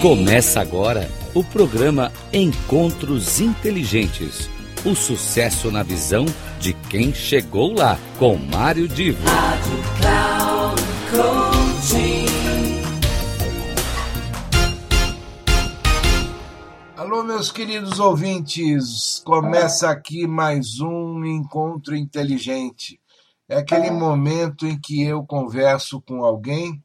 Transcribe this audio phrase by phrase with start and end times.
[0.00, 4.48] Começa agora o programa Encontros Inteligentes.
[4.82, 6.24] O sucesso na visão
[6.58, 9.22] de quem chegou lá, com Mário Divo.
[9.26, 9.76] Rádio
[11.10, 11.50] Cloud
[16.96, 22.98] Alô, meus queridos ouvintes, começa aqui mais um Encontro Inteligente.
[23.46, 26.82] É aquele momento em que eu converso com alguém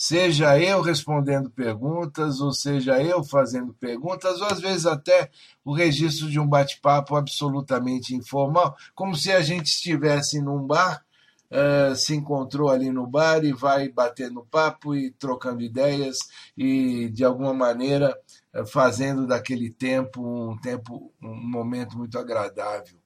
[0.00, 5.28] seja eu respondendo perguntas, ou seja eu fazendo perguntas, ou às vezes até
[5.64, 11.04] o registro de um bate-papo absolutamente informal, como se a gente estivesse num bar,
[11.50, 16.18] uh, se encontrou ali no bar e vai batendo papo e trocando ideias
[16.56, 18.16] e de alguma maneira
[18.54, 22.96] uh, fazendo daquele tempo um tempo um momento muito agradável.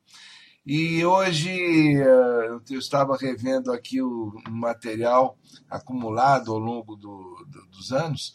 [0.65, 1.51] E hoje
[1.97, 5.37] eh, eu estava revendo aqui o material
[5.69, 8.35] acumulado ao longo do, do, dos anos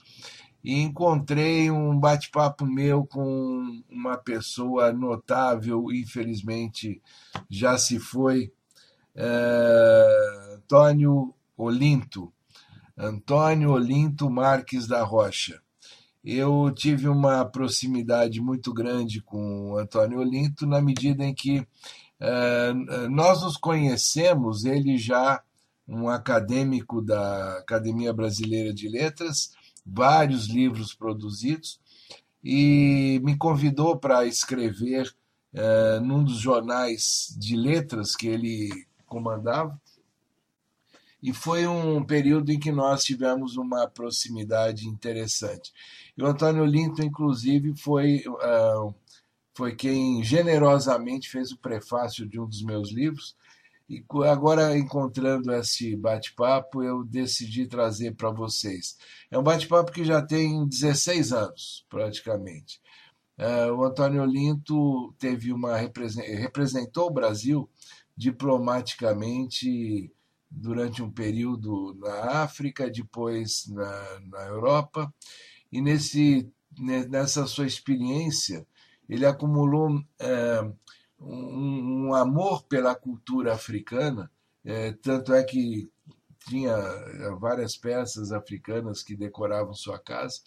[0.61, 7.01] e encontrei um bate-papo meu com uma pessoa notável, infelizmente
[7.49, 8.51] já se foi,
[9.15, 12.33] é, Antônio Olinto,
[12.97, 15.61] Antônio Olinto Marques da Rocha.
[16.21, 21.65] Eu tive uma proximidade muito grande com o Antônio Olinto na medida em que
[23.09, 25.41] nós nos conhecemos, ele já
[25.87, 29.51] um acadêmico da Academia Brasileira de Letras,
[29.85, 31.79] vários livros produzidos,
[32.43, 35.13] e me convidou para escrever
[35.53, 38.69] uh, num dos jornais de letras que ele
[39.05, 39.79] comandava.
[41.23, 45.73] E foi um período em que nós tivemos uma proximidade interessante.
[46.15, 48.93] E o Antônio Linton, inclusive, foi uh,
[49.57, 53.35] foi quem generosamente fez o prefácio de um dos meus livros.
[53.89, 58.97] E agora, encontrando esse bate-papo, eu decidi trazer para vocês.
[59.31, 62.79] É um bate-papo que já tem 16 anos, praticamente.
[63.39, 67.67] Uh, o Antônio Olinto teve uma representou o Brasil
[68.15, 70.11] diplomaticamente
[70.51, 75.11] durante um período na África, depois na, na Europa,
[75.71, 76.47] e nesse,
[76.77, 78.67] nessa sua experiência,
[79.09, 80.61] ele acumulou é,
[81.19, 84.29] um, um, amor pela cultura africana,
[84.63, 85.89] é, tanto é que
[86.47, 90.39] tinha é, várias peças africanas que decoravam sua casa,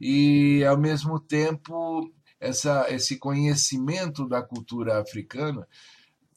[0.00, 5.66] e ao mesmo tempo essa, esse conhecimento da cultura africana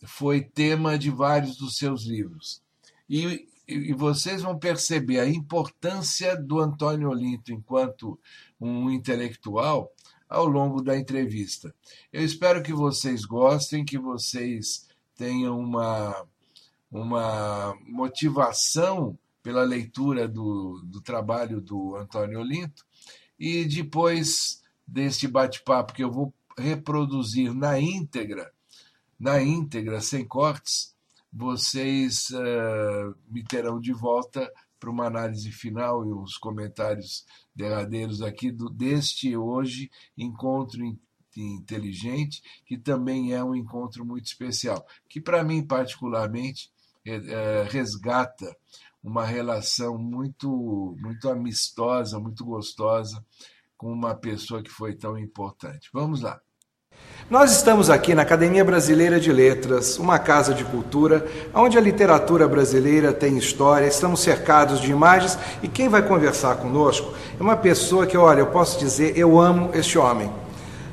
[0.06, 2.62] foi tema de vários dos seus livros.
[3.10, 8.20] E, e vocês vão perceber a importância do Antônio Olinto enquanto
[8.60, 9.92] um intelectual
[10.30, 11.74] ao longo da entrevista.
[12.12, 16.26] Eu espero que vocês gostem, que vocês tenham uma,
[16.92, 22.86] uma motivação pela leitura do, do trabalho do Antônio Olinto
[23.40, 28.52] e depois deste bate-papo que eu vou reproduzir na íntegra,
[29.20, 30.96] na íntegra, sem cortes,
[31.32, 38.52] vocês uh, me terão de volta para uma análise final e os comentários derradeiros aqui
[38.52, 40.82] do, deste hoje encontro
[41.36, 46.72] inteligente, que também é um encontro muito especial, que para mim particularmente
[47.06, 48.56] é, resgata
[49.04, 53.24] uma relação muito muito amistosa, muito gostosa
[53.78, 55.90] com uma pessoa que foi tão importante.
[55.94, 56.42] Vamos lá.
[57.30, 62.48] Nós estamos aqui na Academia Brasileira de Letras, uma casa de cultura, onde a literatura
[62.48, 68.08] brasileira tem história, estamos cercados de imagens e quem vai conversar conosco é uma pessoa
[68.08, 70.32] que, olha, eu posso dizer, eu amo este homem.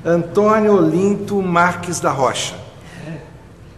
[0.05, 2.57] Antônio Olinto Marques da Rocha.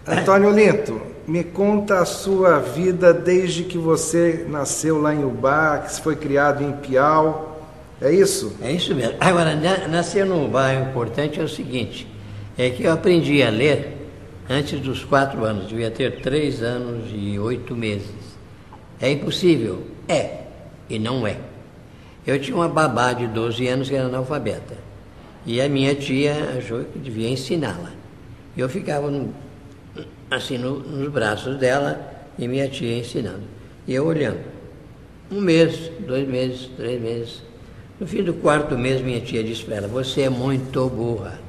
[0.09, 6.01] Antônio Olinto, me conta a sua vida desde que você nasceu lá em Ubá, que
[6.01, 7.61] foi criado em Piau.
[8.01, 8.57] É isso?
[8.63, 9.17] É isso mesmo.
[9.21, 9.55] Agora,
[9.91, 12.16] nascer num bairro importante é o seguinte
[12.59, 13.97] é que eu aprendi a ler
[14.49, 18.15] antes dos quatro anos, devia ter três anos e oito meses.
[19.01, 19.87] É impossível?
[20.09, 20.45] É,
[20.89, 21.37] e não é.
[22.27, 24.75] Eu tinha uma babá de 12 anos que era analfabeta.
[25.45, 27.93] E a minha tia achou que devia ensiná-la.
[28.57, 29.35] Eu ficava no,
[30.31, 32.01] assim no, nos braços dela
[32.39, 33.45] e minha tia ensinando.
[33.87, 34.41] E eu olhando.
[35.31, 37.43] Um mês, dois meses, três meses.
[38.01, 41.46] No fim do quarto mês, minha tia disse para ela: Você é muito burra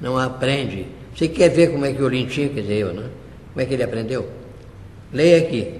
[0.00, 0.86] não aprende.
[1.14, 3.10] Você quer ver como é que o Lintinho, quer dizer eu, né?
[3.52, 4.28] Como é que ele aprendeu?
[5.12, 5.74] Leia aqui.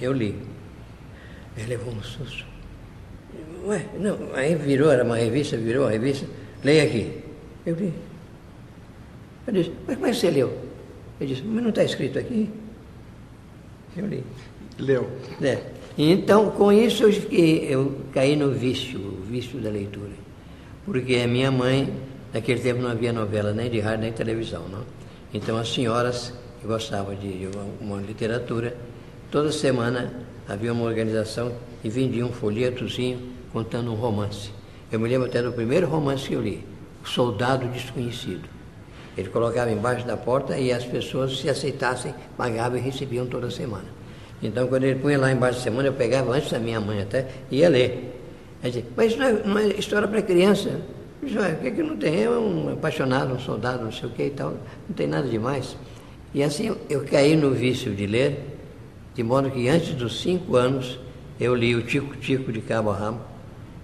[0.00, 0.34] Eu li.
[1.56, 2.44] Ele levou um susto.
[3.66, 6.26] Ué, não, aí virou, era uma revista, virou a revista.
[6.62, 7.10] Leia aqui.
[7.64, 7.92] Eu li.
[9.46, 10.58] Eu disse, mas como é que você leu?
[11.20, 12.50] Ele disse, mas não está escrito aqui?
[13.96, 14.22] Eu li.
[14.78, 15.08] Leu.
[15.42, 15.58] É.
[15.96, 20.10] Então, com isso, eu, fiquei, eu caí no vício, o vício da leitura.
[20.84, 21.92] porque a minha mãe,
[22.32, 24.84] naquele tempo não havia novela nem de rádio nem de televisão, não?
[25.32, 27.48] Então as senhoras que gostavam de
[27.80, 28.76] uma, literatura,
[29.30, 30.12] toda semana
[30.48, 31.52] havia uma organização
[31.82, 33.18] e vendia um folhetozinho
[33.52, 34.50] contando um romance.
[34.90, 36.64] Eu me lembro até do primeiro romance que eu li,
[37.04, 38.48] Soldado Desconhecido.
[39.16, 43.86] Ele colocava embaixo da porta e as pessoas, se aceitassem, pagavam e recebiam toda semana.
[44.42, 47.26] Então, quando ele punha lá embaixo da semana, eu pegava antes da minha mãe até
[47.50, 48.12] e ia ler.
[48.62, 50.80] Dizia, mas isso não é, não é história para criança.
[51.22, 52.24] Disse, o que, é que não tem?
[52.24, 54.54] É um apaixonado, um soldado, não sei o que e tal.
[54.88, 55.76] Não tem nada demais.
[56.34, 58.58] E assim eu caí no vício de ler,
[59.14, 60.98] de modo que antes dos cinco anos
[61.40, 63.20] eu li o Tico Tico de Cabo a Ramo.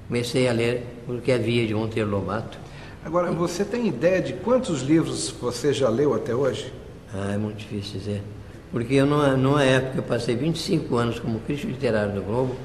[0.08, 2.58] Comecei a ler o que havia de Monteiro Lobato.
[3.04, 6.72] Agora, você tem ideia de quantos livros você já leu até hoje?
[7.12, 8.22] Ah, é muito difícil dizer.
[8.70, 12.56] Porque eu, numa, numa época, eu passei 25 anos como crítico literário do Globo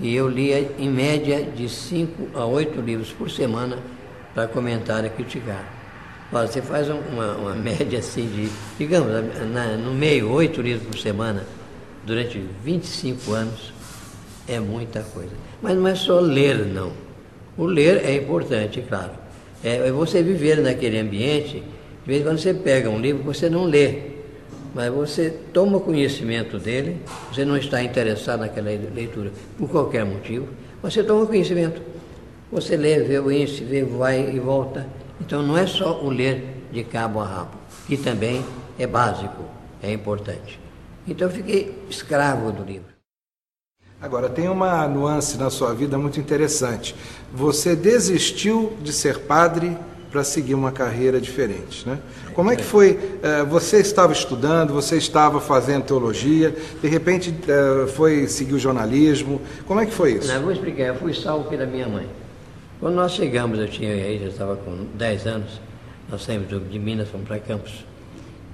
[0.00, 3.78] e eu lia em média de 5 a 8 livros por semana
[4.34, 5.72] para comentar e criticar.
[6.30, 9.10] Você faz uma, uma média assim de, digamos,
[9.52, 11.44] na, no meio, 8 livros por semana,
[12.04, 13.72] durante 25 anos,
[14.46, 15.32] é muita coisa.
[15.62, 16.92] Mas não é só ler, não.
[17.56, 19.12] O ler é importante, claro.
[19.64, 23.48] É, é você viver naquele ambiente, de vez em quando você pega um livro, você
[23.48, 24.15] não lê,
[24.76, 27.00] mas você toma conhecimento dele,
[27.32, 30.48] você não está interessado naquela leitura por qualquer motivo,
[30.82, 31.80] você toma conhecimento.
[32.52, 34.86] Você lê, vê o índice, vê, vai e volta.
[35.18, 37.56] Então não é só o ler de cabo a rabo,
[37.86, 38.44] que também
[38.78, 39.44] é básico,
[39.82, 40.60] é importante.
[41.08, 42.94] Então eu fiquei escravo do livro.
[43.98, 46.94] Agora, tem uma nuance na sua vida muito interessante.
[47.32, 49.74] Você desistiu de ser padre
[50.10, 51.98] para seguir uma carreira diferente, né?
[52.34, 52.98] Como é que foi?
[53.22, 59.40] Eh, você estava estudando, você estava fazendo teologia, de repente eh, foi seguir o jornalismo.
[59.66, 60.32] Como é que foi isso?
[60.32, 60.84] Não, vou explicar.
[60.84, 62.06] Eu fui salvo pela minha mãe.
[62.78, 65.60] Quando nós chegamos, eu tinha aí, já estava com 10 anos,
[66.10, 67.84] nós saímos de Minas, fomos para Campos.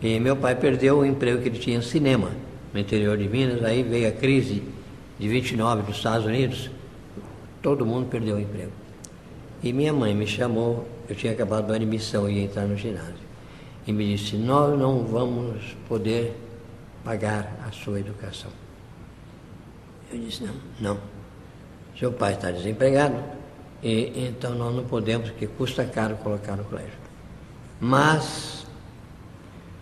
[0.00, 2.30] E meu pai perdeu o emprego que ele tinha em cinema,
[2.72, 3.64] no interior de Minas.
[3.64, 4.62] Aí veio a crise
[5.18, 6.70] de 29 dos Estados Unidos,
[7.60, 8.72] todo mundo perdeu o emprego.
[9.62, 13.14] E minha mãe me chamou, eu tinha acabado de admissão e ia entrar no ginásio.
[13.86, 16.36] E me disse, nós não vamos poder
[17.04, 18.50] pagar a sua educação.
[20.12, 20.98] Eu disse, não, não.
[21.98, 23.22] Seu pai está desempregado,
[23.82, 26.92] e então nós não podemos, porque custa caro colocar no colégio.
[27.80, 28.66] Mas,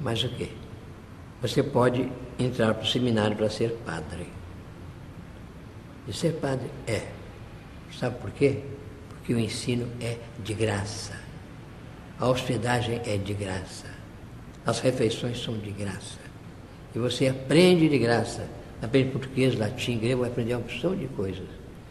[0.00, 0.48] mas o quê?
[1.42, 4.26] Você pode entrar para o seminário para ser padre.
[6.08, 7.06] E ser padre é.
[7.98, 8.62] Sabe por quê?
[9.20, 11.12] Porque o ensino é de graça.
[12.18, 13.86] A hospedagem é de graça.
[14.66, 16.18] As refeições são de graça.
[16.94, 18.46] E você aprende de graça.
[18.82, 21.46] Aprende português, latim, grego, vai aprender uma opção de coisas.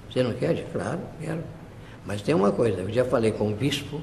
[0.09, 0.65] Você não quer?
[0.71, 1.43] Claro, quero.
[2.05, 4.01] Mas tem uma coisa, eu já falei com o bispo,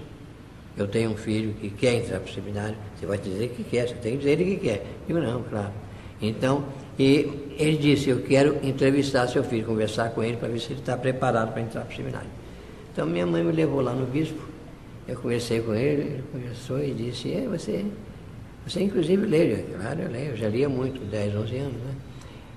[0.76, 3.88] eu tenho um filho que quer entrar para o seminário, você vai dizer que quer,
[3.88, 4.87] você tem que dizer ele que quer.
[5.08, 5.72] Eu não, claro.
[6.20, 6.64] Então,
[6.99, 10.81] e ele disse, eu quero entrevistar seu filho, conversar com ele para ver se ele
[10.81, 12.29] está preparado para entrar para o seminário.
[12.96, 14.40] Então minha mãe me levou lá no bispo,
[15.06, 17.84] eu conversei com ele, ele conversou e disse, é, você,
[18.66, 21.94] você inclusive lê, claro, eu leio, eu já lia muito, 10, 11 anos, né?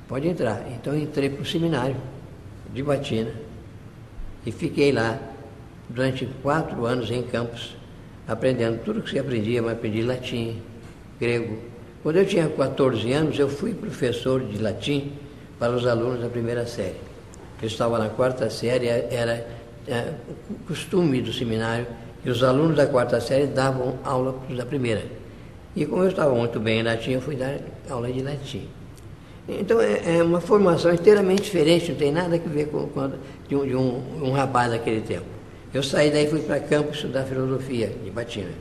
[0.08, 0.66] Pode entrar.
[0.72, 1.98] Então entrei para o seminário
[2.74, 3.34] de Batina
[4.46, 5.20] e fiquei lá
[5.90, 7.76] durante quatro anos em Campos,
[8.26, 10.62] aprendendo tudo que se aprendia, mas aprendi latim,
[11.20, 11.58] grego,
[12.02, 15.12] quando eu tinha 14 anos, eu fui professor de latim
[15.60, 16.96] para os alunos da primeira série.
[17.62, 19.59] Eu estava na quarta série, era
[19.90, 20.14] é,
[20.68, 21.88] costume do seminário
[22.24, 25.04] que os alunos da quarta série davam aula para os da primeira.
[25.76, 27.58] E como eu estava muito bem em latim, eu fui dar
[27.90, 28.68] aula de latim.
[29.48, 33.12] Então é, é uma formação inteiramente diferente, não tem nada a ver com, com
[33.48, 35.26] de, um, de um, um rapaz daquele tempo.
[35.74, 38.52] Eu saí daí fui para Campos estudar filosofia de Batina.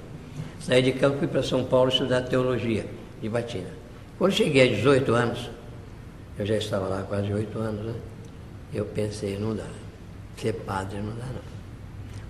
[0.61, 2.87] Saí de Campos fui para São Paulo estudar teologia
[3.21, 3.69] de Batina.
[4.19, 5.51] Quando cheguei a 18 anos,
[6.39, 7.95] eu já estava lá quase 8 anos, né?
[8.73, 9.65] eu pensei, não dá.
[10.41, 11.59] Ser padre não dá não.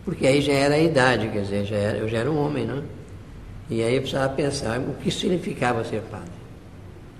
[0.05, 2.67] Porque aí já era a idade, quer dizer, já era, eu já era um homem,
[2.67, 2.83] não?
[3.69, 6.31] E aí eu precisava pensar o que significava ser padre.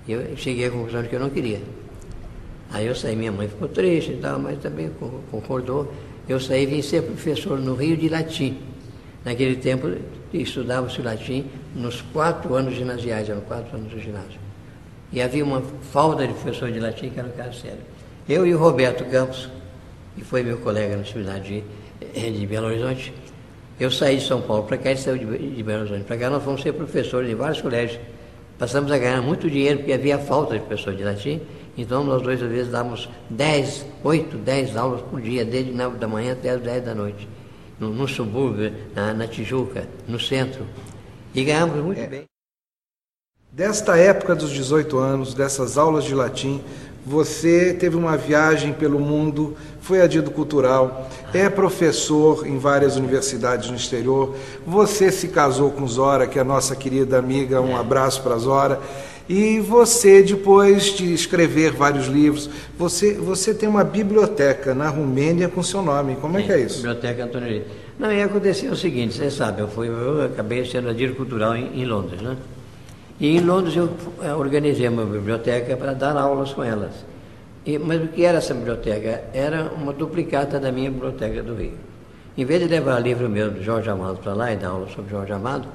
[0.07, 1.61] E eu cheguei à conclusão de que eu não queria.
[2.71, 4.89] Aí eu saí, minha mãe ficou triste e tal, mas também
[5.29, 5.93] concordou.
[6.27, 8.57] Eu saí e vim ser professor no Rio de Latim.
[9.23, 9.91] Naquele tempo
[10.33, 14.39] estudava-se latim nos quatro anos ginasiais, eram quatro anos do ginásio.
[15.11, 17.79] E havia uma falta de professor de latim que era um caso sério.
[18.27, 19.49] Eu e o Roberto Campos,
[20.15, 21.63] que foi meu colega na cidade
[22.13, 23.13] de, de Belo Horizonte,
[23.79, 26.03] eu saí de São Paulo para cá e saiu de, de Belo Horizonte.
[26.03, 27.99] Para cá nós fomos ser professores em vários colégios.
[28.57, 31.41] Passamos a ganhar muito dinheiro porque havia falta de professor de latim.
[31.77, 36.07] Então nós dois, às vezes, dávamos 10, 8, 10 aulas por dia, desde 9 da
[36.07, 37.27] manhã até as 10 da noite.
[37.79, 40.65] no, no subúrbio, na, na, Tijuca, no centro.
[41.33, 42.07] E ganhamos muito é.
[42.07, 42.23] bem.
[43.51, 46.61] Desta época dos 18 anos, dessas aulas de latim,
[47.05, 49.55] você teve uma viagem pelo mundo,
[49.89, 54.35] foi adido cultural, é professor em várias universidades no exterior.
[54.63, 58.79] Você se casou com Zora, que é a nossa querida amiga, um abraço para Zora.
[59.27, 65.63] E você, depois de escrever vários livros, você, você tem uma biblioteca na Romênia com
[65.63, 66.17] seu nome.
[66.21, 66.77] Como é que é isso?
[66.77, 67.63] Biblioteca Antônio
[67.97, 71.81] Não, e aconteceu o seguinte, você sabe, eu, fui, eu acabei sendo adido cultural em,
[71.81, 72.37] em Londres, né?
[73.19, 73.89] E em Londres eu
[74.37, 77.08] organizei uma biblioteca para dar aulas com elas.
[77.69, 79.25] E, mas o que era essa biblioteca?
[79.31, 81.77] Era uma duplicata da minha biblioteca do Rio.
[82.35, 85.11] Em vez de levar livro meu do Jorge Amado para lá e dar aula sobre
[85.11, 85.67] Jorge Amado,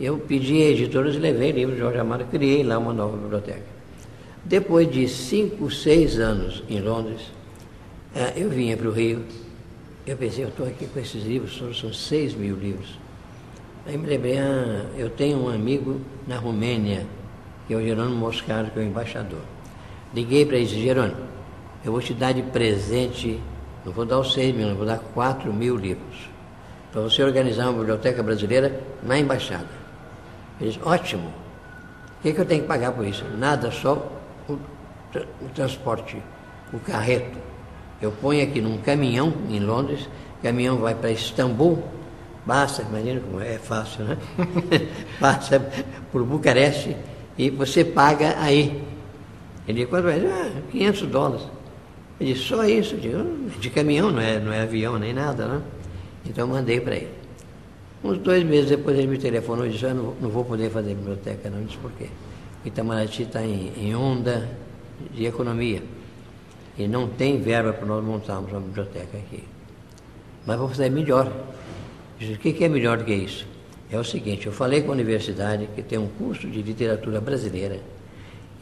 [0.00, 3.74] eu pedi a editoras e levei livro de Jorge Amado criei lá uma nova biblioteca.
[4.42, 7.30] Depois de cinco, seis anos em Londres,
[8.16, 9.22] eh, eu vinha para o Rio.
[10.06, 12.98] Eu pensei, eu estou aqui com esses livros, são seis mil livros.
[13.86, 17.04] Aí me lembrei, ah, eu tenho um amigo na Romênia,
[17.66, 19.42] que é o Jerônimo Moscaro, que é o embaixador.
[20.14, 21.33] Liguei para ele e disse, Jerônimo,
[21.84, 23.40] eu vou te dar de presente,
[23.84, 26.30] não vou dar os seis mil, eu vou dar quatro mil livros,
[26.90, 29.68] para você organizar uma biblioteca brasileira na embaixada.
[30.60, 31.28] Ele disse, ótimo.
[32.18, 33.24] O que, é que eu tenho que pagar por isso?
[33.36, 34.10] Nada, só
[34.48, 36.16] o, o transporte,
[36.72, 37.36] o carreto.
[38.00, 41.82] Eu ponho aqui num caminhão em Londres, o caminhão vai para Istambul,
[42.46, 44.18] Passa, imagina como é fácil, né?
[45.18, 45.58] Passa
[46.12, 46.94] por Bucareste
[47.38, 48.82] e você paga aí.
[49.66, 50.20] Ele quanto vai?
[50.26, 51.46] Ah, 500 dólares.
[52.24, 52.96] Disse, só isso?
[52.96, 53.10] de,
[53.60, 55.62] de caminhão, não é, não é avião nem nada, né?
[56.24, 57.10] Então eu mandei para ele.
[58.02, 60.94] Uns dois meses depois ele me telefonou e disse, ah, não, não vou poder fazer
[60.94, 61.58] biblioteca não.
[61.58, 62.06] Eu disse, por quê?
[62.64, 64.48] Itamaraty está em, em onda
[65.12, 65.82] de economia.
[66.78, 69.44] E não tem verba para nós montarmos uma biblioteca aqui.
[70.46, 71.30] Mas vou fazer melhor.
[72.18, 73.46] Disse, o que é melhor do que isso?
[73.90, 77.80] É o seguinte, eu falei com a universidade que tem um curso de literatura brasileira.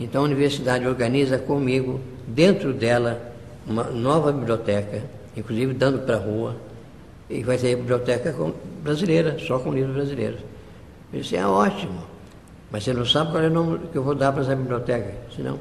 [0.01, 3.32] Então a universidade organiza comigo, dentro dela,
[3.67, 5.03] uma nova biblioteca,
[5.37, 6.57] inclusive dando para a rua,
[7.29, 8.35] e vai ser biblioteca
[8.83, 10.41] brasileira, só com livros brasileiros.
[11.13, 12.03] Eu disse, é ótimo,
[12.71, 15.09] mas você não sabe qual é o nome que eu vou dar para essa biblioteca?
[15.09, 15.59] Eu disse, não.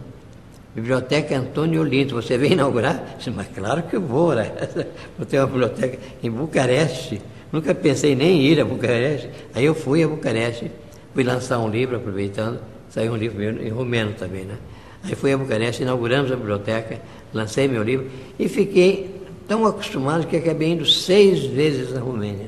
[0.73, 3.15] Biblioteca Antônio Olinto, você vem inaugurar?
[3.17, 4.49] Disse, mas claro que eu vou, né?
[5.17, 9.29] Vou ter uma biblioteca em Bucareste, Nunca pensei nem em ir a Bucareste.
[9.53, 10.71] Aí eu fui a Bucareste,
[11.13, 14.55] fui lançar um livro, aproveitando, saiu um livro meu em romeno também, né?
[15.03, 17.01] Aí fui a Bucareste, inauguramos a biblioteca,
[17.33, 22.47] lancei meu livro e fiquei tão acostumado que acabei indo seis vezes na Romênia.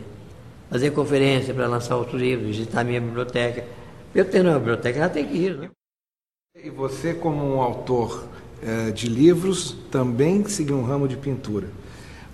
[0.70, 3.66] Fazer conferência para lançar outro livro, visitar minha biblioteca.
[4.14, 5.58] Eu tenho uma biblioteca, ela tem que ir.
[5.58, 5.70] Né?
[6.64, 8.28] E você, como um autor
[8.62, 11.68] eh, de livros, também seguiu um ramo de pintura.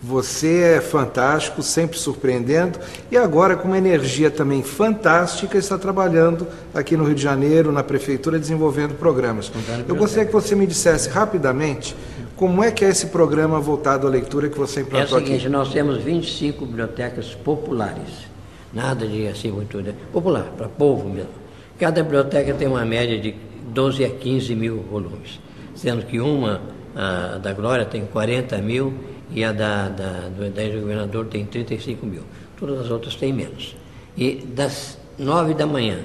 [0.02, 2.80] Você é fantástico, sempre surpreendendo,
[3.12, 7.84] e agora com uma energia também fantástica, está trabalhando aqui no Rio de Janeiro, na
[7.84, 9.52] Prefeitura, desenvolvendo programas.
[9.86, 11.98] Eu gostaria que você me dissesse rapidamente
[12.38, 15.14] como é que é esse programa voltado à leitura que você implantou aqui.
[15.14, 15.50] É o seguinte, aqui?
[15.50, 18.30] nós temos 25 bibliotecas populares,
[18.74, 19.82] nada de assim muito...
[19.82, 19.94] Né?
[20.14, 21.32] Popular, para povo mesmo.
[21.78, 23.36] Cada biblioteca tem uma média de
[23.68, 25.42] 12 a 15 mil volumes,
[25.76, 26.62] sendo que uma,
[26.96, 28.94] a da Glória, tem 40 mil
[29.32, 32.24] e a da, da, do, da governador tem 35 mil.
[32.58, 33.76] Todas as outras têm menos.
[34.18, 36.00] E das nove da manhã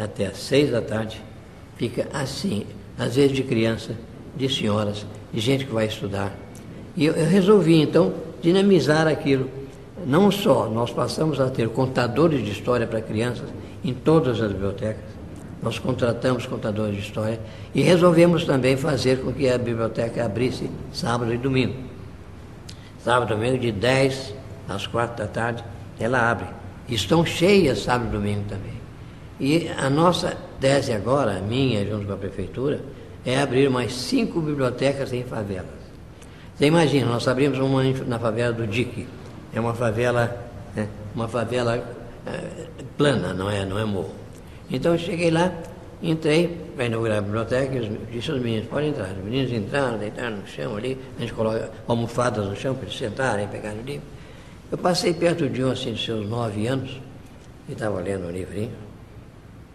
[0.00, 1.20] até as seis da tarde,
[1.76, 2.64] fica assim,
[2.98, 3.94] às vezes de criança,
[4.34, 6.34] de senhoras, de gente que vai estudar.
[6.96, 9.48] E eu, eu resolvi, então, dinamizar aquilo.
[10.06, 13.48] Não só nós passamos a ter contadores de história para crianças
[13.84, 15.12] em todas as bibliotecas,
[15.62, 17.38] nós contratamos contadores de história
[17.72, 21.91] e resolvemos também fazer com que a biblioteca abrisse sábado e domingo.
[23.04, 24.34] Sábado domingo, de 10
[24.68, 25.64] às 4 da tarde,
[25.98, 26.46] ela abre.
[26.88, 28.80] Estão cheias sábado e domingo também.
[29.40, 32.80] E a nossa tese agora, minha, junto com a prefeitura,
[33.24, 35.82] é abrir mais cinco bibliotecas em favelas.
[36.54, 39.06] Você imagina, nós abrimos uma na favela do Dique.
[39.52, 40.36] É uma favela,
[40.76, 41.76] né, uma favela
[42.26, 42.40] é,
[42.96, 44.14] plana, não é, não é morro.
[44.70, 45.52] Então eu cheguei lá,
[46.02, 49.12] Entrei para inaugurar a biblioteca e disse aos meninos, podem entrar.
[49.12, 52.98] Os meninos entraram, deitaram no chão ali, a gente coloca almofadas no chão para eles
[52.98, 54.06] sentarem, pegarem o livro.
[54.72, 57.00] Eu passei perto de um assim de seus nove anos,
[57.68, 58.72] e estava lendo um livrinho.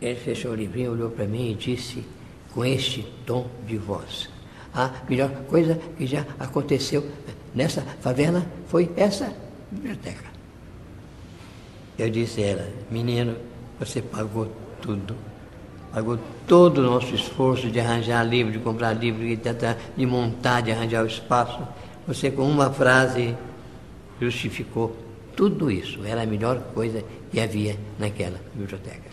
[0.01, 2.03] Ele fechou o livrinho, olhou para mim e disse,
[2.53, 4.29] com este tom de voz,
[4.73, 7.07] a melhor coisa que já aconteceu
[7.55, 9.33] nessa favela foi essa
[9.71, 10.25] biblioteca.
[11.97, 13.37] Eu disse a ela, menino,
[13.79, 15.15] você pagou tudo
[15.93, 19.39] pagou todo o nosso esforço de arranjar livro, de comprar livro, de,
[19.97, 21.59] de montar, de arranjar o espaço.
[22.07, 23.35] Você, com uma frase,
[24.19, 24.95] justificou
[25.37, 29.03] tudo isso era a melhor coisa que havia naquela biblioteca.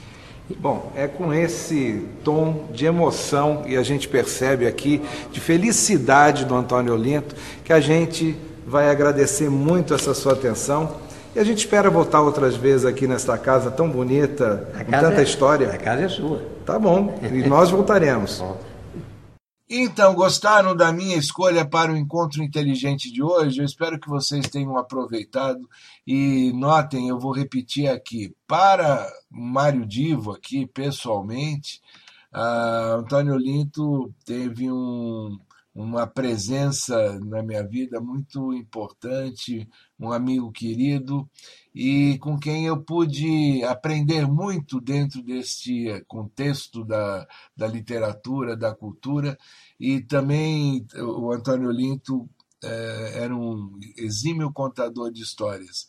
[0.58, 6.54] Bom, é com esse tom de emoção e a gente percebe aqui de felicidade do
[6.54, 8.34] Antônio Olinto que a gente
[8.66, 10.96] vai agradecer muito essa sua atenção
[11.34, 15.20] e a gente espera voltar outras vezes aqui nesta casa tão bonita, a com tanta
[15.20, 15.70] é, história.
[15.70, 16.42] A casa é sua.
[16.64, 18.42] Tá bom, e nós voltaremos.
[19.68, 23.58] Então, gostaram da minha escolha para o encontro inteligente de hoje?
[23.58, 25.68] Eu espero que vocês tenham aproveitado
[26.06, 31.80] e notem, eu vou repetir aqui, para Mário Divo aqui, pessoalmente,
[32.32, 35.38] uh, Antônio Linto teve um,
[35.74, 41.28] uma presença na minha vida muito importante, um amigo querido
[41.74, 47.26] e com quem eu pude aprender muito dentro deste contexto da,
[47.56, 49.36] da literatura, da cultura,
[49.80, 52.28] e também o Antônio Linto
[52.62, 55.88] eh, era um exímio contador de histórias,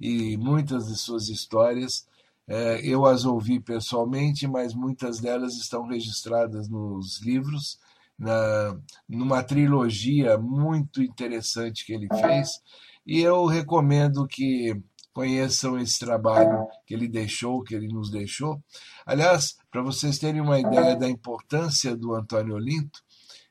[0.00, 2.06] e muitas de suas histórias
[2.48, 7.78] eh, eu as ouvi pessoalmente, mas muitas delas estão registradas nos livros,
[8.18, 12.60] na, numa trilogia muito interessante que ele fez,
[13.06, 14.74] e eu recomendo que
[15.12, 18.62] conheçam esse trabalho que ele deixou, que ele nos deixou.
[19.06, 23.02] Aliás, para vocês terem uma ideia da importância do Antônio Olinto,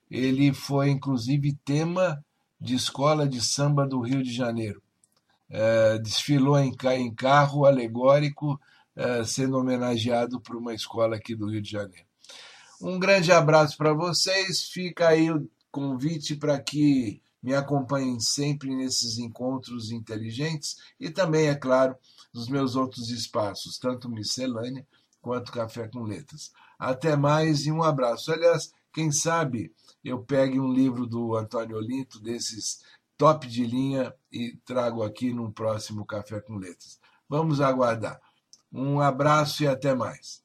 [0.08, 2.24] ele foi inclusive tema
[2.62, 4.80] de escola de samba do Rio de Janeiro.
[5.50, 8.60] É, desfilou em, em, carro alegórico,
[8.96, 12.08] é, sendo homenageado por uma escola aqui do Rio de Janeiro.
[12.82, 19.18] Um grande abraço para vocês, fica aí o convite para que me acompanhem sempre nesses
[19.18, 21.96] encontros inteligentes e também, é claro,
[22.34, 24.86] nos meus outros espaços, tanto miscelânea
[25.22, 26.52] quanto Café com Letras.
[26.78, 28.32] Até mais e um abraço.
[28.32, 32.84] Aliás, quem sabe eu pegue um livro do Antônio Olinto, desses
[33.18, 37.00] top de linha, e trago aqui num próximo Café com Letras.
[37.28, 38.22] Vamos aguardar.
[38.72, 40.45] Um abraço e até mais.